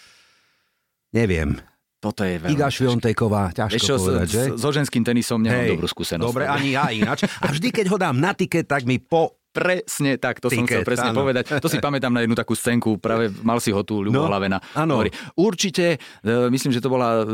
[1.17, 1.57] Neviem.
[2.01, 2.57] Toto je veľmi...
[2.57, 4.43] Iga Švionteková, ťažko Vieš povedať, s- že?
[4.57, 6.29] so ženským tenisom nemám Hej, dobrú skúsenosť.
[6.33, 7.29] Dobre, ani ja ináč.
[7.29, 9.40] A vždy, keď ho dám na tiket, tak mi po...
[9.51, 11.19] Presne tak, to som Tiket, chcel presne áno.
[11.19, 11.59] povedať.
[11.59, 14.63] To si pamätám na jednu takú scénku, práve mal si ho tu Ľubo No, Hlavena.
[14.73, 14.95] áno.
[14.95, 17.25] Hovorí, určite, e, myslím, že to bola e,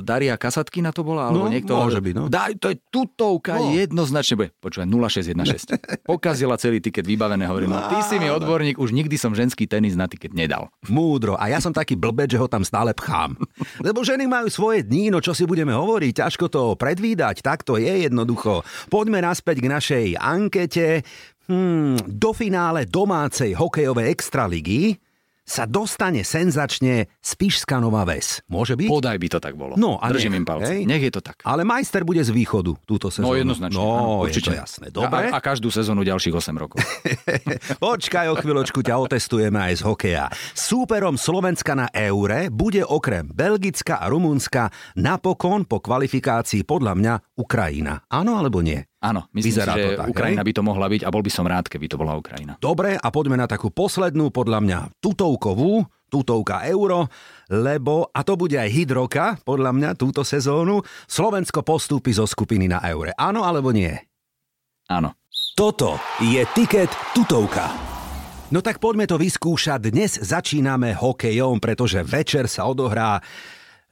[0.00, 1.70] Daria Kasatkina to bola, alebo No, niekto.
[1.72, 2.26] môže byť, no.
[2.26, 3.70] Daj, to je tutovka, No.
[3.70, 4.50] jednoznačne bude.
[4.56, 5.70] Počúvaj, 0616.
[6.04, 9.94] Pokazila celý tiket vybavené, hovorím, no, ty si mi odborník, už nikdy som ženský tenis
[9.94, 10.66] na tiket nedal.
[10.84, 11.34] Múdro.
[11.34, 13.38] A ja som taký blbec, že ho tam stále pchám.
[13.86, 17.78] Lebo ženy majú svoje dní, no čo si budeme hovoriť, ťažko to predvídať, tak to
[17.78, 18.60] je jednoducho.
[18.88, 21.06] Poďme naspäť k našej ankete.
[21.50, 24.98] Hmm, do finále domácej hokejovej extraligy
[25.42, 28.46] sa dostane senzačne Spišská Nová Ves.
[28.46, 28.86] Môže byť?
[28.86, 29.74] Podaj by to tak bolo.
[29.74, 30.70] No, a Držím nech, im palce.
[30.70, 30.86] hej.
[30.86, 31.42] Nech je to tak.
[31.42, 33.34] Ale majster bude z východu túto sezónu.
[33.34, 33.74] No jednoznačne.
[33.74, 34.54] No, áno, je určite.
[34.54, 34.86] to jasné.
[34.94, 35.34] Dobre.
[35.34, 36.78] A, a každú sezónu ďalších 8 rokov.
[37.82, 40.30] Počkaj, o chvíľočku ťa otestujeme aj z hokeja.
[40.54, 47.98] Súperom Slovenska na Eure bude okrem Belgicka a Rumunska napokon po kvalifikácii podľa mňa Ukrajina.
[48.14, 48.78] Áno alebo nie?
[49.02, 50.48] Áno, myslím Vyzerá si, to že tak, Ukrajina hej?
[50.48, 52.54] by to mohla byť a bol by som rád, keby to bola Ukrajina.
[52.62, 57.10] Dobre, a poďme na takú poslednú, podľa mňa tutovkovú, tutovka euro,
[57.50, 62.70] lebo, a to bude aj hit roka, podľa mňa, túto sezónu, Slovensko postúpi zo skupiny
[62.70, 63.10] na Eure.
[63.18, 63.90] Áno alebo nie?
[64.86, 65.18] Áno.
[65.58, 67.74] Toto je tiket tutovka.
[68.52, 69.88] No tak poďme to vyskúšať.
[69.88, 73.16] Dnes začíname hokejom, pretože večer sa odohrá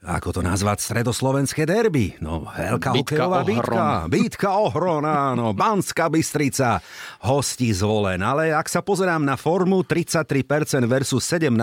[0.01, 2.17] ako to nazvať, stredoslovenské derby.
[2.25, 3.85] No, veľká Bitka hokejová bitka.
[4.13, 5.53] Bitka o hron, áno.
[5.53, 6.81] Banská Bystrica,
[7.21, 8.17] hostí zvolen.
[8.25, 11.53] Ale ak sa pozerám na formu 33% versus 17,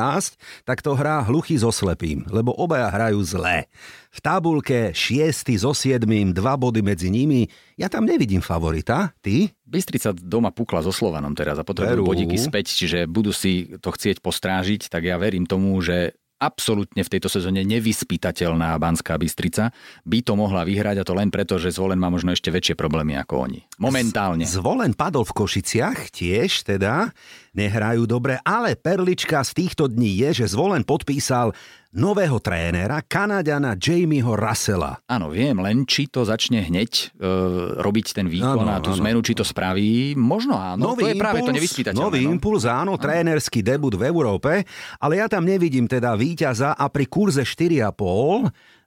[0.62, 3.66] tak to hrá hluchý so slepým, lebo obaja hrajú zle.
[4.14, 7.42] V tabulke 6 so 7, dva body medzi nimi.
[7.74, 9.18] Ja tam nevidím favorita.
[9.18, 9.50] Ty?
[9.66, 12.10] Bystrica doma pukla so Slovanom teraz a potrebujú Veru.
[12.14, 17.12] bodíky späť, čiže budú si to chcieť postrážiť, tak ja verím tomu, že absolútne v
[17.12, 19.74] tejto sezóne nevyspytateľná Banská Bystrica
[20.06, 23.18] by to mohla vyhrať a to len preto, že Zvolen má možno ešte väčšie problémy
[23.18, 23.60] ako oni.
[23.82, 24.46] Momentálne.
[24.46, 27.10] Zvolen padol v Košiciach tiež teda.
[27.56, 31.52] Nehrajú dobre, ale perlička z týchto dní je, že zvolen podpísal
[31.88, 35.00] nového trénera, Kanadiana Jamieho Russella.
[35.08, 37.32] Áno, viem, len či to začne hneď e,
[37.80, 38.98] robiť ten výkon ano, a tú ano.
[39.00, 42.04] zmenu, či to spraví, možno áno, nový to je impuls, práve to nevyspytateľné.
[42.04, 42.30] Nový no.
[42.36, 43.00] impuls, áno, ano.
[43.00, 44.68] trénerský debut v Európe,
[45.00, 47.88] ale ja tam nevidím teda víťaza a pri kurze 4,5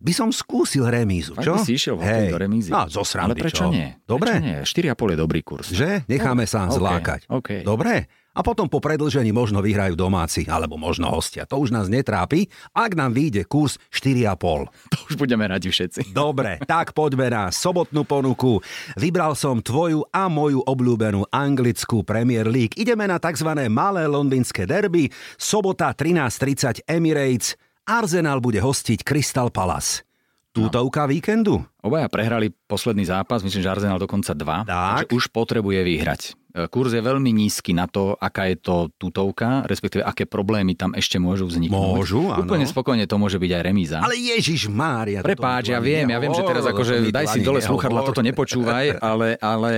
[0.01, 1.57] by som skúsil remízu, čo?
[1.57, 2.33] Ak by si išiel Hej.
[2.33, 2.69] do remízy.
[2.69, 3.73] No, zo srandy, Ale prečo čo?
[3.73, 3.97] nie?
[4.05, 4.37] Dobre?
[4.37, 4.93] Prečo nie?
[4.93, 5.67] 4,5 je dobrý kurz.
[5.73, 6.05] Že?
[6.05, 6.77] Necháme sa okay.
[6.77, 7.21] zlákať.
[7.29, 7.61] Okay.
[7.65, 8.20] Dobre?
[8.31, 11.43] A potom po predlžení možno vyhrajú domáci, alebo možno hostia.
[11.49, 14.71] To už nás netrápi, ak nám vyjde kurz 4,5.
[14.71, 16.15] To už budeme radi všetci.
[16.15, 18.63] Dobre, tak poďme na sobotnú ponuku.
[18.95, 22.79] Vybral som tvoju a moju obľúbenú anglickú Premier League.
[22.79, 23.51] Ideme na tzv.
[23.67, 25.11] malé londýnske derby.
[25.35, 27.59] Sobota 13.30 Emirates.
[27.83, 30.10] Arsenal bude hostiť Crystal Palace.
[30.51, 31.09] Tútovka no.
[31.15, 31.63] víkendu?
[31.79, 34.67] Obaja prehrali posledný zápas, myslím, že Arsenal dokonca dva.
[34.67, 35.15] Tak.
[35.15, 36.21] už potrebuje vyhrať.
[36.51, 40.91] E, kurz je veľmi nízky na to, aká je to tutovka, respektíve aké problémy tam
[40.91, 41.95] ešte môžu vzniknúť.
[41.95, 42.43] Môžu, áno.
[42.43, 43.97] Úplne spokojne to môže byť aj remíza.
[44.03, 45.23] Ale Ježiš Mária.
[45.23, 49.39] Prepáč, ja viem, ja viem, že teraz akože daj si dole sluchadla, toto nepočúvaj, ale,
[49.39, 49.71] ale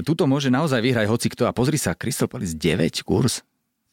[0.00, 1.44] tuto môže naozaj vyhrať hoci kto.
[1.44, 3.44] A pozri sa, Crystal Palace 9 kurz.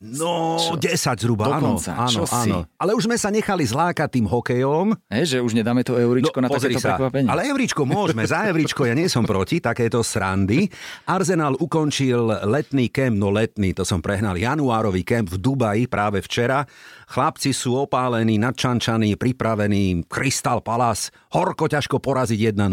[0.03, 0.75] No, čo?
[0.75, 2.43] 10 zhruba, Dokonca, áno, áno, čo áno.
[2.43, 2.51] Si?
[2.75, 4.99] Ale už sme sa nechali zlákať tým hokejom.
[5.07, 6.99] He, že už nedáme to euričko no, na takéto sa.
[6.99, 7.31] prekvapenie.
[7.31, 10.67] Ale euričko môžeme, za euričko ja nie som proti, takéto srandy.
[11.07, 16.67] Arsenal ukončil letný kemp, no letný, to som prehnal, januárový kemp v Dubaji práve včera.
[17.07, 22.63] Chlapci sú opálení, nadčančaní, pripravení, Crystal Palace, horko ťažko poraziť 1-0.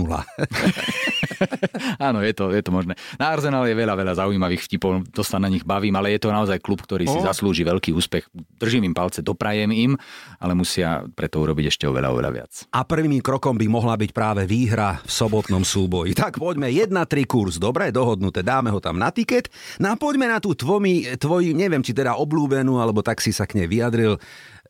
[1.96, 2.92] Áno, je to, je to možné.
[3.16, 6.28] Na Arsenal je veľa, veľa zaujímavých vtipov, to sa na nich bavím, ale je to
[6.28, 8.28] naozaj klub, ktorý si zaslúži veľký úspech.
[8.60, 9.92] Držím im palce, doprajem im,
[10.36, 12.52] ale musia preto urobiť ešte oveľa, oveľa viac.
[12.76, 16.12] A prvým krokom by mohla byť práve výhra v sobotnom súboji.
[16.12, 16.92] Tak poďme, 1-3
[17.24, 19.48] kurz, dobre, dohodnuté, dáme ho tam na tiket.
[19.80, 23.48] No a poďme na tú tvomi, tvoj, neviem, či teda oblúbenú, alebo tak si sa
[23.48, 24.20] k nej vyjadril,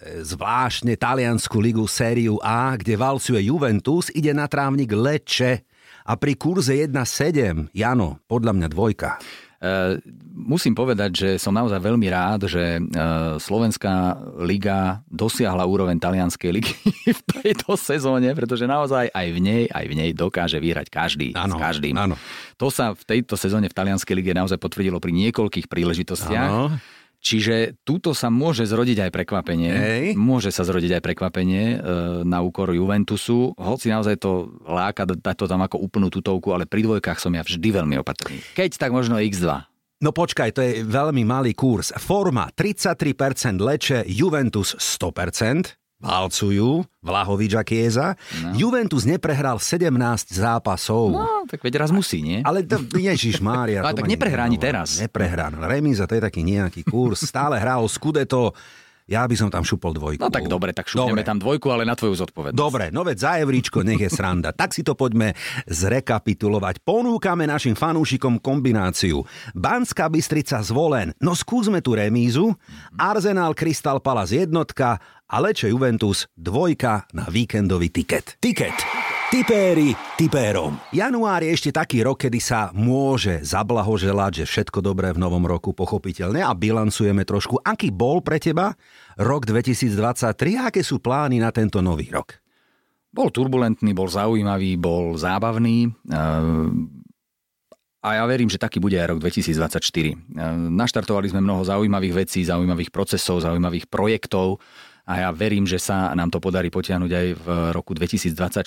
[0.01, 5.65] zvláštne taliansku ligu sériu A, kde valcuje Juventus, ide na trávnik Leče
[6.09, 9.21] a pri kurze 1,7, Jano, podľa mňa dvojka.
[9.61, 10.01] Uh,
[10.33, 16.73] musím povedať, že som naozaj veľmi rád, že uh, Slovenská liga dosiahla úroveň talianskej ligy
[17.21, 21.61] v tejto sezóne, pretože naozaj aj v nej, aj v nej dokáže vyhrať každý ano,
[21.61, 21.93] s každým.
[21.93, 22.17] Ano.
[22.57, 26.49] To sa v tejto sezóne v talianskej lige naozaj potvrdilo pri niekoľkých príležitostiach.
[26.49, 26.81] Ano.
[27.21, 29.71] Čiže túto sa môže zrodiť aj prekvapenie.
[29.71, 30.05] Hej.
[30.17, 31.79] Môže sa zrodiť aj prekvapenie e,
[32.25, 33.53] na úkor Juventusu.
[33.61, 37.45] Hoci naozaj to láka dať to tam ako úplnú tutovku, ale pri dvojkách som ja
[37.45, 38.41] vždy veľmi opatrný.
[38.57, 39.71] Keď tak možno X2.
[40.01, 41.93] No počkaj, to je veľmi malý kurz.
[42.01, 48.17] Forma 33% leče, Juventus 100% valcujú Vlahovič a Kieza.
[48.41, 48.57] No.
[48.57, 49.93] Juventus neprehral 17
[50.33, 51.13] zápasov.
[51.13, 52.41] No, tak veď raz musí, nie?
[52.41, 53.81] Ale to, Ježiš Mária.
[53.85, 54.97] Ale tak neprehrá ani teraz.
[54.97, 55.53] Neprehrá.
[55.53, 57.25] Remíza, to je taký nejaký kurz.
[57.25, 58.57] Stále hral Scudetto
[59.11, 60.23] ja by som tam šupol dvojku.
[60.23, 61.27] No tak dobre, tak šupneme dobre.
[61.27, 62.55] tam dvojku, ale na tvoju zodpovednosť.
[62.55, 64.55] Dobre, no veď za evríčko, nech je sranda.
[64.61, 65.35] tak si to poďme
[65.66, 66.87] zrekapitulovať.
[66.87, 69.27] Ponúkame našim fanúšikom kombináciu.
[69.59, 72.55] Banská Bystrica zvolen, no skúsme tú remízu.
[72.94, 78.38] Arsenal Crystal Palace jednotka a Leče Juventus dvojka na víkendový tiket.
[78.38, 78.89] Tiket.
[79.31, 80.75] Tipéri tipérom.
[80.90, 85.71] Január je ešte taký rok, kedy sa môže zablahoželať, že všetko dobré v novom roku
[85.71, 87.62] pochopiteľne a bilancujeme trošku.
[87.62, 88.75] Aký bol pre teba
[89.14, 92.43] rok 2023 a aké sú plány na tento nový rok?
[93.14, 95.95] Bol turbulentný, bol zaujímavý, bol zábavný.
[96.11, 96.90] Ehm,
[98.03, 100.11] a ja verím, že taký bude aj rok 2024.
[100.11, 104.59] Ehm, naštartovali sme mnoho zaujímavých vecí, zaujímavých procesov, zaujímavých projektov
[105.11, 108.62] a ja verím, že sa nám to podarí potiahnuť aj v roku 2024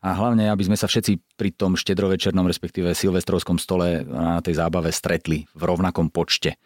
[0.00, 4.88] a hlavne, aby sme sa všetci pri tom štedrovečernom, respektíve silvestrovskom stole na tej zábave
[4.88, 6.56] stretli v rovnakom počte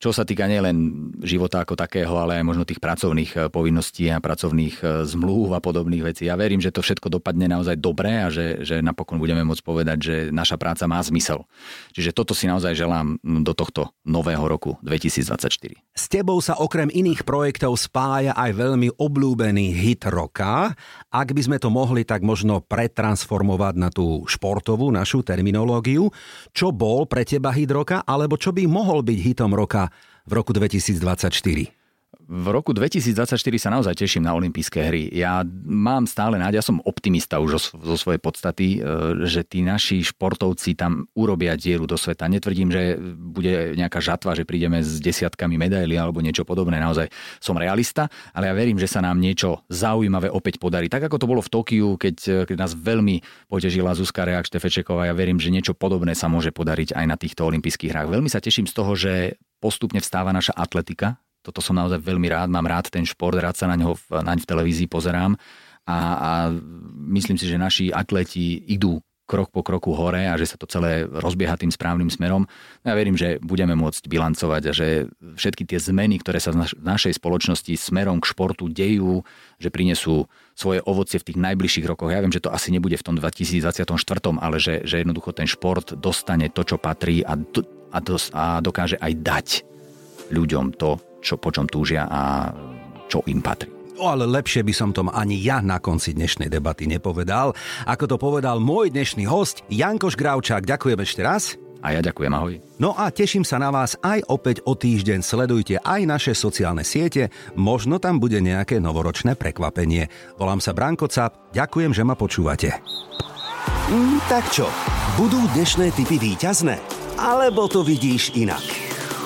[0.00, 4.16] čo sa týka nielen života ako takého, ale aj možno tých pracovných eh, povinností a
[4.18, 6.24] pracovných eh, zmluv a podobných vecí.
[6.24, 9.98] Ja verím, že to všetko dopadne naozaj dobre a že, že napokon budeme môcť povedať,
[10.00, 11.44] že naša práca má zmysel.
[11.92, 15.76] Čiže toto si naozaj želám hm, do tohto nového roku 2024.
[15.92, 20.72] S tebou sa okrem iných projektov spája aj veľmi obľúbený hit roka.
[21.12, 26.08] Ak by sme to mohli tak možno pretransformovať na tú športovú našu terminológiu,
[26.56, 29.89] čo bol pre teba hit roka, alebo čo by mohol byť hitom roka
[30.30, 31.74] v roku 2024?
[32.30, 35.10] V roku 2024 sa naozaj teším na olympijské hry.
[35.10, 40.06] Ja mám stále nádej, ja som optimista už zo svojej podstaty, e, že tí naši
[40.06, 42.30] športovci tam urobia dieru do sveta.
[42.30, 46.78] Netvrdím, že bude nejaká žatva, že prídeme s desiatkami medailí alebo niečo podobné.
[46.78, 47.10] Naozaj
[47.42, 50.86] som realista, ale ja verím, že sa nám niečo zaujímavé opäť podarí.
[50.86, 55.14] Tak ako to bolo v Tokiu, keď, keď nás veľmi potežila Zuzka Reak Štefečeková, ja
[55.18, 58.06] verím, že niečo podobné sa môže podariť aj na týchto olympijských hrách.
[58.06, 61.20] Veľmi sa teším z toho, že postupne vstáva naša atletika.
[61.40, 64.44] Toto som naozaj veľmi rád, mám rád ten šport, rád sa na ňo v, naň
[64.44, 65.36] v televízii pozerám
[65.88, 66.30] a, a
[67.16, 71.06] myslím si, že naši atleti idú krok po kroku hore a že sa to celé
[71.06, 72.50] rozbieha tým správnym smerom.
[72.82, 77.14] Ja verím, že budeme môcť bilancovať a že všetky tie zmeny, ktoré sa v našej
[77.22, 79.22] spoločnosti smerom k športu dejú,
[79.62, 80.26] že prinesú
[80.58, 82.10] svoje ovocie v tých najbližších rokoch.
[82.10, 83.86] Ja viem, že to asi nebude v tom 2024,
[84.42, 88.62] ale že, že jednoducho ten šport dostane to, čo patrí a, do, a, dos, a
[88.62, 89.48] dokáže aj dať
[90.30, 92.50] ľuďom to, čo, po čom túžia a
[93.10, 93.70] čo im patrí.
[94.00, 97.52] O, ale lepšie by som tom ani ja na konci dnešnej debaty nepovedal.
[97.84, 100.64] Ako to povedal môj dnešný host, Jankoš Gravčák.
[100.64, 101.60] Ďakujem ešte raz.
[101.80, 102.60] A ja ďakujem, ahoj.
[102.76, 105.24] No a teším sa na vás aj opäť o týždeň.
[105.24, 110.08] Sledujte aj naše sociálne siete, možno tam bude nejaké novoročné prekvapenie.
[110.36, 112.76] Volám sa Branko Cap, ďakujem, že ma počúvate.
[113.88, 114.68] Mm, tak čo,
[115.16, 116.99] budú dnešné typy výťazné?
[117.20, 118.64] Alebo to vidíš inak?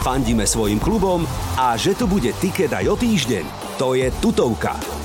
[0.03, 1.23] Fandíme svojim klubom
[1.55, 3.45] a že tu bude tiket aj o týždeň,
[3.79, 5.04] to je tutovka.